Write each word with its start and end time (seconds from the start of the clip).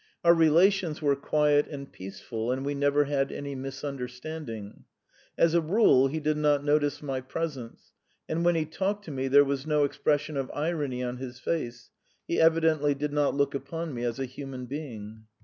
Our 0.23 0.33
relations 0.33 0.99
were 0.99 1.15
quiet 1.15 1.67
and 1.67 1.91
peaceful, 1.93 2.51
and 2.51 2.65
we 2.65 2.73
never 2.73 3.03
had 3.03 3.31
any 3.31 3.53
misunderstanding. 3.53 4.85
As 5.37 5.53
a 5.53 5.61
rule 5.61 6.07
he 6.07 6.19
did 6.19 6.37
not 6.37 6.63
notice 6.65 7.03
my 7.03 7.21
presence, 7.21 7.91
and 8.27 8.43
when 8.43 8.55
he 8.55 8.65
talked 8.65 9.05
to 9.05 9.11
me 9.11 9.27
there 9.27 9.45
was 9.45 9.67
no 9.67 9.83
expression 9.83 10.37
of 10.37 10.49
irony 10.55 11.03
on 11.03 11.17
his 11.17 11.39
face 11.39 11.91
he 12.27 12.41
evidently 12.41 12.95
did 12.95 13.13
not 13.13 13.35
look 13.35 13.53
upon 13.53 13.93
me 13.93 14.03
as 14.03 14.17
a 14.17 14.25
human 14.25 14.65
being. 14.65 15.25